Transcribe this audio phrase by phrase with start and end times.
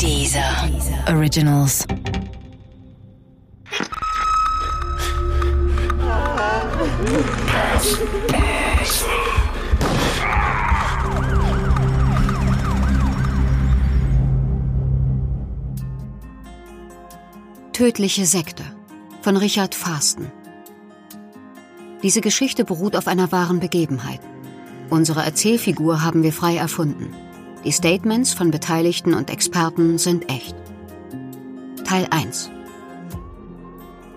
[0.00, 0.68] Dieser
[1.08, 1.86] Originals.
[17.72, 18.64] Tödliche Sekte
[19.22, 20.30] von Richard Farsten.
[22.02, 24.20] Diese Geschichte beruht auf einer wahren Begebenheit.
[24.90, 27.12] Unsere Erzählfigur haben wir frei erfunden.
[27.64, 30.54] Die Statements von Beteiligten und Experten sind echt.
[31.84, 32.50] Teil 1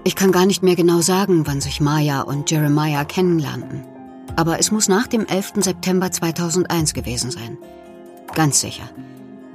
[0.04, 3.84] Ich kann gar nicht mehr genau sagen, wann sich Maya und Jeremiah kennenlernten.
[4.36, 5.54] Aber es muss nach dem 11.
[5.56, 7.58] September 2001 gewesen sein.
[8.36, 8.88] Ganz sicher.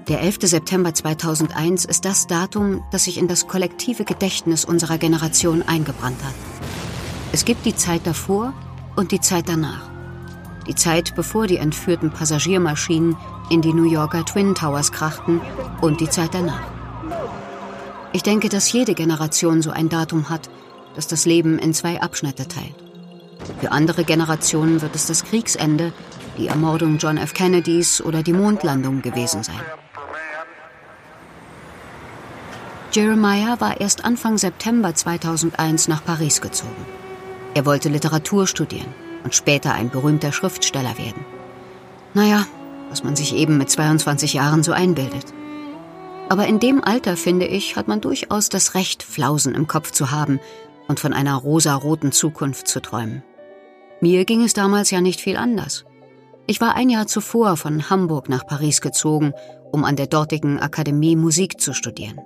[0.09, 0.39] Der 11.
[0.43, 6.35] September 2001 ist das Datum, das sich in das kollektive Gedächtnis unserer Generation eingebrannt hat.
[7.33, 8.53] Es gibt die Zeit davor
[8.97, 9.89] und die Zeit danach.
[10.67, 13.17] Die Zeit, bevor die entführten Passagiermaschinen
[13.51, 15.41] in die New Yorker Twin Towers krachten
[15.81, 16.63] und die Zeit danach.
[18.13, 20.49] Ich denke, dass jede Generation so ein Datum hat,
[20.95, 22.75] das das Leben in zwei Abschnitte teilt.
[23.61, 25.93] Für andere Generationen wird es das Kriegsende,
[26.39, 27.35] die Ermordung John F.
[27.35, 29.61] Kennedys oder die Mondlandung gewesen sein.
[32.93, 36.87] Jeremiah war erst Anfang September 2001 nach Paris gezogen.
[37.53, 41.25] Er wollte Literatur studieren und später ein berühmter Schriftsteller werden.
[42.15, 42.47] Naja,
[42.89, 45.33] was man sich eben mit 22 Jahren so einbildet.
[46.29, 50.11] Aber in dem Alter, finde ich, hat man durchaus das Recht, Flausen im Kopf zu
[50.11, 50.41] haben
[50.89, 53.23] und von einer rosaroten Zukunft zu träumen.
[54.01, 55.85] Mir ging es damals ja nicht viel anders.
[56.47, 59.33] Ich war ein Jahr zuvor von Hamburg nach Paris gezogen,
[59.73, 62.21] um an der dortigen Akademie Musik zu studieren.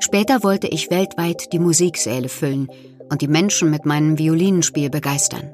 [0.00, 2.68] Später wollte ich weltweit die Musiksäle füllen
[3.10, 5.52] und die Menschen mit meinem Violinenspiel begeistern.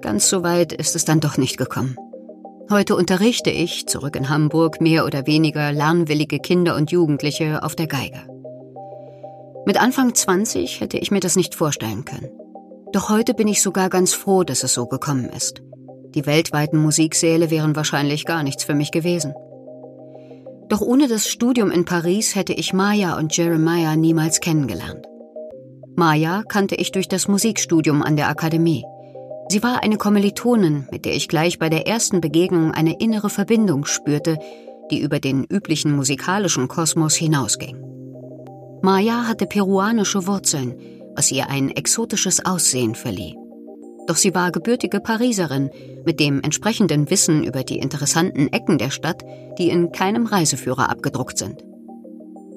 [0.00, 1.96] Ganz so weit ist es dann doch nicht gekommen.
[2.70, 7.86] Heute unterrichte ich, zurück in Hamburg, mehr oder weniger lernwillige Kinder und Jugendliche auf der
[7.86, 8.18] Geige.
[9.64, 12.28] Mit Anfang 20 hätte ich mir das nicht vorstellen können.
[12.92, 15.62] Doch heute bin ich sogar ganz froh, dass es so gekommen ist.
[16.14, 19.32] Die weltweiten Musiksäle wären wahrscheinlich gar nichts für mich gewesen.
[20.68, 25.06] Doch ohne das Studium in Paris hätte ich Maya und Jeremiah niemals kennengelernt.
[25.96, 28.84] Maya kannte ich durch das Musikstudium an der Akademie.
[29.50, 33.86] Sie war eine Kommilitonin, mit der ich gleich bei der ersten Begegnung eine innere Verbindung
[33.86, 34.38] spürte,
[34.90, 37.82] die über den üblichen musikalischen Kosmos hinausging.
[38.82, 40.76] Maya hatte peruanische Wurzeln,
[41.14, 43.36] was ihr ein exotisches Aussehen verlieh.
[44.06, 45.70] Doch sie war gebürtige Pariserin
[46.04, 49.22] mit dem entsprechenden Wissen über die interessanten Ecken der Stadt,
[49.58, 51.64] die in keinem Reiseführer abgedruckt sind.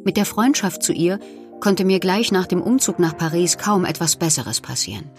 [0.04, 1.20] Mit der Freundschaft zu ihr
[1.60, 5.10] konnte mir gleich nach dem Umzug nach Paris kaum etwas Besseres passieren.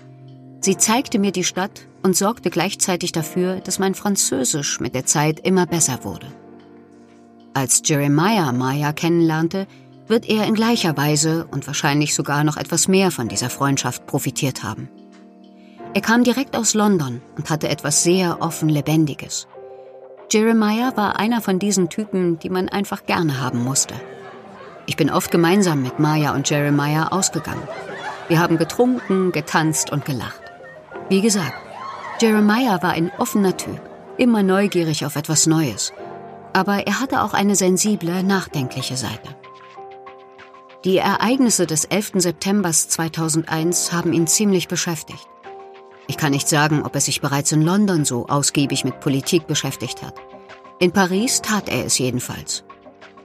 [0.62, 5.40] Sie zeigte mir die Stadt und sorgte gleichzeitig dafür, dass mein Französisch mit der Zeit
[5.40, 6.28] immer besser wurde.
[7.52, 9.66] Als Jeremiah Maya kennenlernte,
[10.06, 14.62] wird er in gleicher Weise und wahrscheinlich sogar noch etwas mehr von dieser Freundschaft profitiert
[14.62, 14.88] haben.
[15.94, 19.48] Er kam direkt aus London und hatte etwas sehr offen Lebendiges.
[20.30, 23.94] Jeremiah war einer von diesen Typen, die man einfach gerne haben musste.
[24.86, 27.66] Ich bin oft gemeinsam mit Maya und Jeremiah ausgegangen.
[28.28, 30.41] Wir haben getrunken, getanzt und gelacht.
[31.12, 31.52] Wie gesagt,
[32.22, 33.78] Jeremiah war ein offener Typ,
[34.16, 35.92] immer neugierig auf etwas Neues.
[36.54, 39.36] Aber er hatte auch eine sensible, nachdenkliche Seite.
[40.86, 42.12] Die Ereignisse des 11.
[42.14, 45.28] September 2001 haben ihn ziemlich beschäftigt.
[46.06, 50.02] Ich kann nicht sagen, ob er sich bereits in London so ausgiebig mit Politik beschäftigt
[50.02, 50.14] hat.
[50.78, 52.64] In Paris tat er es jedenfalls.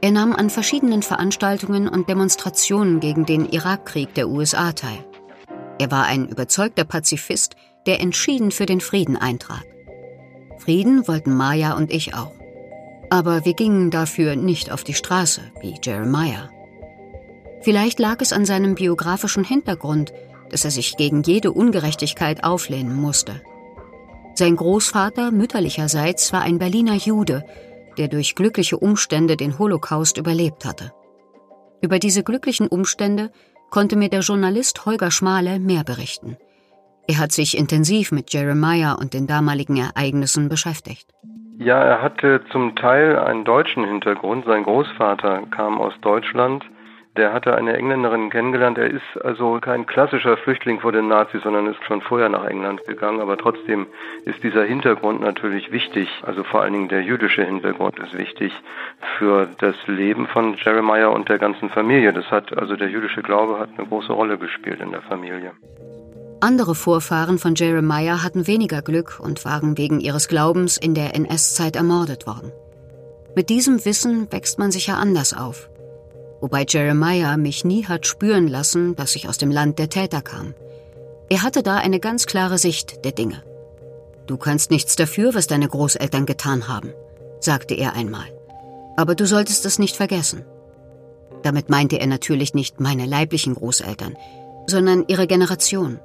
[0.02, 5.06] Er nahm an verschiedenen Veranstaltungen und Demonstrationen gegen den Irakkrieg der USA teil.
[5.80, 7.56] Er war ein überzeugter Pazifist,
[7.88, 9.66] der entschieden für den Frieden eintrat.
[10.60, 12.34] Frieden wollten Maya und ich auch.
[13.10, 16.50] Aber wir gingen dafür nicht auf die Straße, wie Jeremiah.
[17.62, 20.14] Vielleicht lag es an seinem biografischen Hintergrund,
[20.50, 23.42] dass er sich gegen jede Ungerechtigkeit auflehnen musste.
[24.36, 27.44] Sein Großvater mütterlicherseits war ein Berliner Jude,
[27.98, 30.94] der durch glückliche Umstände den Holocaust überlebt hatte.
[31.82, 33.32] Über diese glücklichen Umstände
[33.70, 36.38] konnte mir der Journalist Holger Schmale mehr berichten.
[37.10, 41.08] Er hat sich intensiv mit Jeremiah und den damaligen Ereignissen beschäftigt.
[41.58, 44.46] Ja, er hatte zum Teil einen deutschen Hintergrund.
[44.46, 46.66] Sein Großvater kam aus Deutschland.
[47.16, 48.78] Der hatte eine Engländerin kennengelernt.
[48.78, 52.86] Er ist also kein klassischer Flüchtling vor den Nazis, sondern ist schon vorher nach England
[52.86, 53.22] gegangen.
[53.22, 53.88] Aber trotzdem
[54.26, 56.10] ist dieser Hintergrund natürlich wichtig.
[56.24, 58.54] Also vor allen Dingen der jüdische Hintergrund ist wichtig
[59.18, 62.14] für das Leben von Jeremiah und der ganzen Familie.
[62.14, 65.54] Das hat also der jüdische Glaube hat eine große Rolle gespielt in der Familie.
[66.40, 71.76] Andere Vorfahren von Jeremiah hatten weniger Glück und waren wegen ihres Glaubens in der NS-Zeit
[71.76, 72.52] ermordet worden.
[73.36, 75.70] Mit diesem Wissen wächst man sicher anders auf.
[76.40, 80.54] wobei Jeremiah mich nie hat spüren lassen, dass ich aus dem Land der Täter kam.
[81.30, 83.44] Er hatte da eine ganz klare Sicht der Dinge.
[84.28, 86.94] Du kannst nichts dafür, was deine Großeltern getan haben,
[87.40, 88.26] sagte er einmal.
[88.98, 90.46] Aber du solltest es nicht vergessen.
[91.44, 94.16] Damit meinte er natürlich nicht meine leiblichen Großeltern,
[94.68, 96.00] sondern ihre Generation.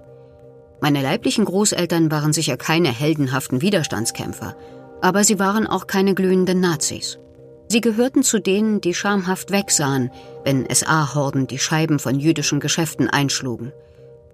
[0.83, 4.57] Meine leiblichen Großeltern waren sicher keine heldenhaften Widerstandskämpfer,
[5.01, 7.21] aber sie waren auch keine glühenden Nazis.
[7.69, 10.11] Sie gehörten zu denen, die schamhaft wegsahen,
[10.43, 13.73] wenn SA-Horden die Scheiben von jüdischen Geschäften einschlugen.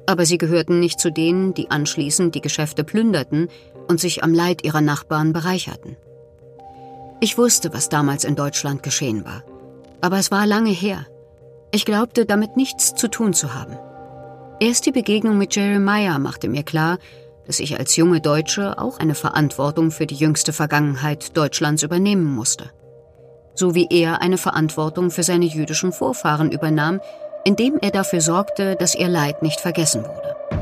[0.06, 3.48] Aber sie gehörten nicht zu denen, die anschließend die Geschäfte plünderten
[3.86, 5.98] und sich am Leid ihrer Nachbarn bereicherten.
[7.20, 9.44] Ich wusste, was damals in Deutschland geschehen war.
[10.00, 11.04] Aber es war lange her.
[11.72, 13.76] Ich glaubte, damit nichts zu tun zu haben.
[14.60, 16.98] Erst die Begegnung mit Jeremiah machte mir klar,
[17.46, 22.70] dass ich als junge Deutsche auch eine Verantwortung für die jüngste Vergangenheit Deutschlands übernehmen musste.
[23.54, 27.00] So wie er eine Verantwortung für seine jüdischen Vorfahren übernahm,
[27.44, 30.57] indem er dafür sorgte, dass ihr Leid nicht vergessen wurde.